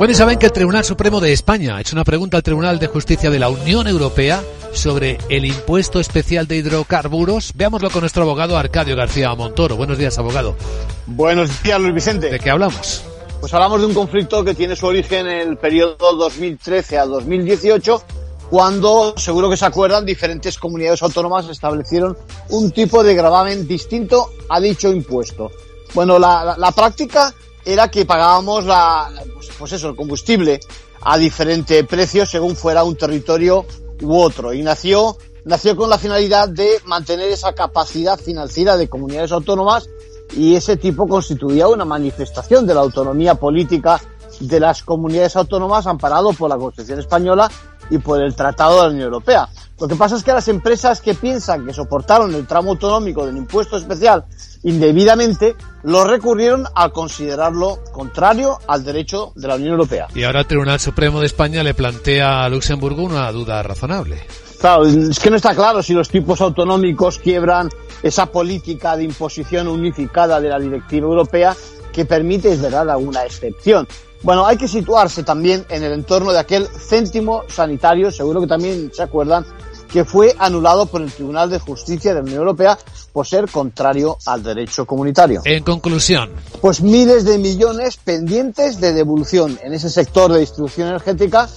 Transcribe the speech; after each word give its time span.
Bueno, 0.00 0.14
saben 0.14 0.38
que 0.38 0.46
el 0.46 0.52
Tribunal 0.52 0.82
Supremo 0.82 1.20
de 1.20 1.30
España 1.30 1.76
ha 1.76 1.82
hecho 1.82 1.94
una 1.94 2.04
pregunta 2.04 2.38
al 2.38 2.42
Tribunal 2.42 2.78
de 2.78 2.86
Justicia 2.86 3.28
de 3.28 3.38
la 3.38 3.50
Unión 3.50 3.86
Europea 3.86 4.42
sobre 4.72 5.18
el 5.28 5.44
impuesto 5.44 6.00
especial 6.00 6.46
de 6.46 6.56
hidrocarburos. 6.56 7.52
Veámoslo 7.54 7.90
con 7.90 8.00
nuestro 8.00 8.22
abogado 8.22 8.56
Arcadio 8.56 8.96
García 8.96 9.34
Montoro. 9.34 9.76
Buenos 9.76 9.98
días, 9.98 10.18
abogado. 10.18 10.56
Buenos 11.04 11.62
días, 11.62 11.78
Luis 11.78 11.92
Vicente. 11.92 12.30
¿De 12.30 12.40
qué 12.40 12.48
hablamos? 12.48 13.04
Pues 13.40 13.52
hablamos 13.52 13.82
de 13.82 13.88
un 13.88 13.92
conflicto 13.92 14.42
que 14.42 14.54
tiene 14.54 14.74
su 14.74 14.86
origen 14.86 15.26
en 15.26 15.48
el 15.50 15.58
periodo 15.58 16.16
2013 16.16 16.96
a 16.96 17.04
2018, 17.04 18.02
cuando, 18.48 19.12
seguro 19.18 19.50
que 19.50 19.58
se 19.58 19.66
acuerdan, 19.66 20.06
diferentes 20.06 20.56
comunidades 20.56 21.02
autónomas 21.02 21.46
establecieron 21.50 22.16
un 22.48 22.70
tipo 22.70 23.04
de 23.04 23.14
gravamen 23.14 23.68
distinto 23.68 24.30
a 24.48 24.60
dicho 24.60 24.90
impuesto. 24.90 25.50
Bueno, 25.92 26.18
la, 26.18 26.42
la, 26.42 26.56
la 26.56 26.72
práctica 26.72 27.34
era 27.64 27.90
que 27.90 28.04
pagábamos 28.04 28.64
la, 28.64 29.10
pues, 29.34 29.50
pues 29.58 29.72
eso, 29.72 29.88
el 29.88 29.96
combustible 29.96 30.60
a 31.02 31.16
diferente 31.16 31.82
precio 31.84 32.26
según 32.26 32.56
fuera 32.56 32.84
un 32.84 32.96
territorio 32.96 33.64
u 34.02 34.18
otro. 34.18 34.52
Y 34.52 34.62
nació, 34.62 35.16
nació 35.44 35.76
con 35.76 35.90
la 35.90 35.98
finalidad 35.98 36.48
de 36.48 36.80
mantener 36.84 37.30
esa 37.30 37.54
capacidad 37.54 38.18
financiera 38.18 38.76
de 38.76 38.88
comunidades 38.88 39.32
autónomas 39.32 39.88
y 40.36 40.54
ese 40.54 40.76
tipo 40.76 41.08
constituía 41.08 41.68
una 41.68 41.84
manifestación 41.84 42.66
de 42.66 42.74
la 42.74 42.80
autonomía 42.80 43.34
política 43.34 44.00
de 44.38 44.60
las 44.60 44.82
comunidades 44.82 45.36
autónomas 45.36 45.86
amparado 45.86 46.32
por 46.32 46.48
la 46.48 46.56
Constitución 46.56 47.00
española 47.00 47.50
y 47.90 47.98
por 47.98 48.22
el 48.22 48.34
Tratado 48.34 48.76
de 48.76 48.82
la 48.82 48.88
Unión 48.88 49.04
Europea. 49.06 49.48
Lo 49.80 49.88
que 49.88 49.96
pasa 49.96 50.16
es 50.16 50.22
que 50.22 50.32
las 50.32 50.46
empresas 50.48 51.00
que 51.00 51.14
piensan 51.14 51.64
que 51.64 51.72
soportaron 51.72 52.34
el 52.34 52.46
tramo 52.46 52.72
autonómico 52.72 53.24
del 53.24 53.38
impuesto 53.38 53.78
especial 53.78 54.26
indebidamente 54.62 55.56
lo 55.84 56.04
recurrieron 56.04 56.66
al 56.74 56.92
considerarlo 56.92 57.82
contrario 57.90 58.58
al 58.68 58.84
derecho 58.84 59.32
de 59.34 59.48
la 59.48 59.54
Unión 59.54 59.72
Europea. 59.72 60.08
Y 60.14 60.24
ahora 60.24 60.40
el 60.40 60.46
Tribunal 60.46 60.78
Supremo 60.78 61.20
de 61.20 61.26
España 61.26 61.62
le 61.62 61.72
plantea 61.72 62.44
a 62.44 62.48
Luxemburgo 62.50 63.02
una 63.02 63.32
duda 63.32 63.62
razonable. 63.62 64.22
Claro, 64.60 64.84
es 64.84 65.18
que 65.18 65.30
no 65.30 65.36
está 65.36 65.54
claro 65.54 65.82
si 65.82 65.94
los 65.94 66.10
tipos 66.10 66.42
autonómicos 66.42 67.18
quiebran 67.18 67.70
esa 68.02 68.26
política 68.26 68.94
de 68.98 69.04
imposición 69.04 69.66
unificada 69.66 70.38
de 70.38 70.50
la 70.50 70.58
directiva 70.58 71.06
europea 71.06 71.56
que 71.92 72.04
permite, 72.04 72.56
verdad, 72.56 72.88
alguna 72.90 73.24
excepción. 73.24 73.86
Bueno, 74.22 74.46
hay 74.46 74.56
que 74.58 74.68
situarse 74.68 75.22
también 75.22 75.64
en 75.70 75.82
el 75.82 75.92
entorno 75.92 76.32
de 76.32 76.38
aquel 76.38 76.66
céntimo 76.66 77.44
sanitario, 77.48 78.10
seguro 78.10 78.40
que 78.40 78.46
también 78.46 78.90
se 78.92 79.02
acuerdan, 79.02 79.46
que 79.90 80.04
fue 80.04 80.34
anulado 80.38 80.86
por 80.86 81.02
el 81.02 81.10
Tribunal 81.10 81.50
de 81.50 81.58
Justicia 81.58 82.10
de 82.10 82.20
la 82.20 82.22
Unión 82.22 82.38
Europea 82.38 82.78
por 83.12 83.26
ser 83.26 83.50
contrario 83.50 84.18
al 84.26 84.42
derecho 84.42 84.84
comunitario. 84.84 85.42
En 85.44 85.64
conclusión. 85.64 86.30
Pues 86.60 86.80
miles 86.80 87.24
de 87.24 87.38
millones 87.38 87.96
pendientes 87.96 88.80
de 88.80 88.92
devolución 88.92 89.58
en 89.62 89.72
ese 89.72 89.90
sector 89.90 90.32
de 90.32 90.40
distribución 90.40 90.88
energética 90.88 91.48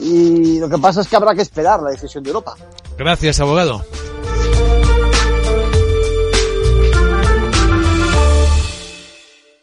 y 0.00 0.58
lo 0.58 0.68
que 0.68 0.78
pasa 0.78 1.00
es 1.00 1.08
que 1.08 1.16
habrá 1.16 1.34
que 1.34 1.42
esperar 1.42 1.80
la 1.80 1.90
decisión 1.90 2.22
de 2.22 2.30
Europa. 2.30 2.56
Gracias, 2.98 3.40
abogado. 3.40 3.84